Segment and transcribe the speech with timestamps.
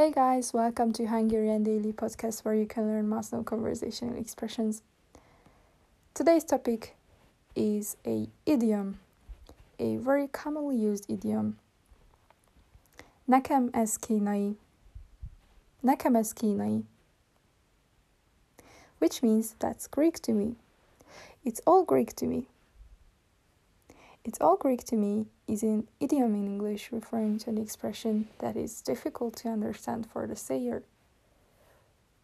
[0.00, 4.80] Hey guys, welcome to Hungarian Daily Podcast where you can learn Masno conversational expressions.
[6.14, 6.96] Today's topic
[7.54, 8.98] is a idiom,
[9.78, 11.58] a very commonly used idiom.
[13.28, 13.98] Nekem ez.
[15.84, 16.34] Nekem ez.
[19.00, 20.56] Which means that's Greek to me.
[21.44, 22.46] It's all Greek to me.
[24.24, 28.56] It's all Greek to me is an idiom in English referring to an expression that
[28.56, 30.82] is difficult to understand for the sayer.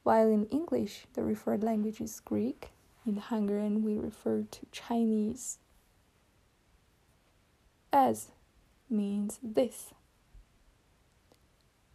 [0.03, 2.71] While in English, the referred language is Greek,
[3.07, 5.59] in Hungarian, we refer to Chinese.
[7.93, 8.33] Ez
[8.91, 9.95] means this.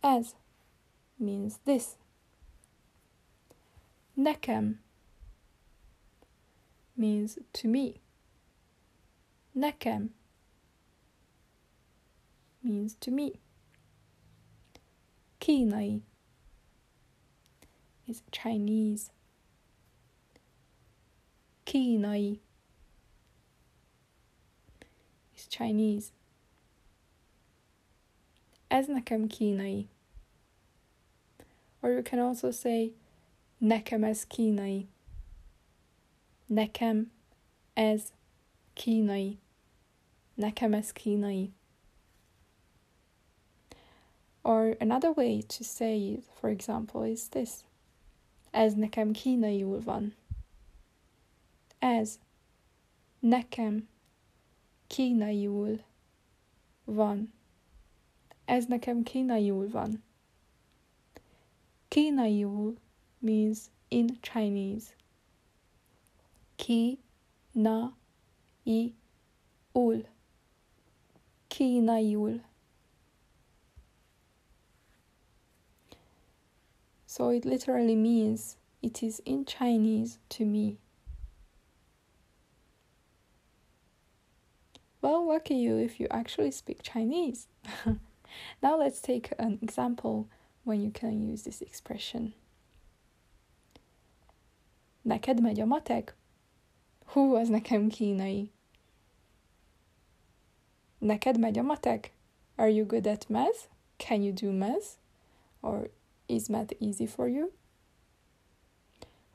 [0.01, 0.35] Ez
[1.19, 1.97] means this.
[4.17, 4.77] Nekem
[6.95, 7.99] means to me.
[9.55, 10.09] Nekem
[12.63, 13.39] means to me.
[15.39, 16.01] Kínai
[18.07, 19.09] is Chinese.
[21.65, 22.39] Kínai
[25.35, 26.11] is Chinese.
[28.69, 29.87] Ez nekem kínai.
[31.81, 32.91] Or you can also say
[33.61, 34.85] nekem ez kínai.
[36.47, 37.11] Nekem
[37.75, 38.13] ez
[38.81, 39.37] kínai.
[40.35, 41.51] Nekem ez kínai.
[44.43, 47.63] Or another way to say it, for example, is this.
[48.51, 50.13] Ez nekem kínaiul van.
[51.79, 52.19] Ez
[53.19, 53.87] nekem
[54.87, 55.79] kínaiul
[56.85, 57.31] van.
[58.45, 60.03] Ez nekem kínaiul van.
[61.87, 62.75] Kínaiul
[63.19, 64.95] means in Chinese.
[66.55, 66.99] Ki
[67.53, 67.93] na
[68.65, 68.93] i
[69.75, 70.03] ul.
[71.49, 72.41] Kínaiul.
[77.05, 80.77] So it literally means it is in Chinese to me.
[85.01, 87.47] Well, lucky you if you actually speak Chinese.
[88.63, 90.29] now let's take an example
[90.63, 92.33] when you can use this expression.
[95.05, 96.09] Neked megy a matek?
[97.11, 98.49] Hú, az nekem kínai.
[100.97, 102.11] Neked megy a matek?
[102.55, 103.67] Are you good at math?
[103.97, 104.85] Can you do math?
[105.61, 105.89] Or
[106.25, 107.51] is math easy for you?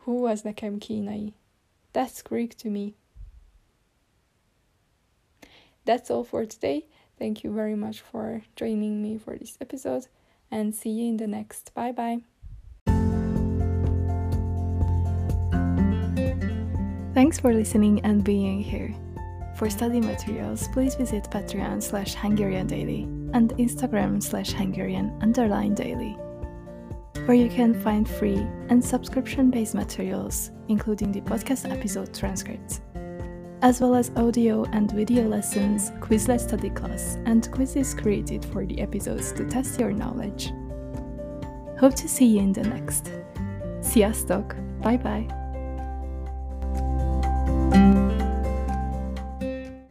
[0.04, 1.32] Hú, az nekem kínai.
[1.92, 2.94] That's Greek to me.
[5.84, 6.86] That's all for today.
[7.18, 10.08] Thank you very much for joining me for this episode
[10.50, 11.72] and see you in the next.
[11.74, 12.35] Bye bye.
[17.16, 18.94] Thanks for listening and being here.
[19.56, 26.10] For study materials, please visit Patreon slash Hungarian Daily and Instagram slash Hungarian underline daily,
[27.24, 32.82] where you can find free and subscription based materials, including the podcast episode transcripts
[33.62, 38.78] as well as audio and video lessons, Quizlet study class, and quizzes created for the
[38.78, 40.52] episodes to test your knowledge.
[41.80, 43.10] Hope to see you in the next.
[43.80, 44.54] Sziasztok!
[44.82, 45.45] Bye bye!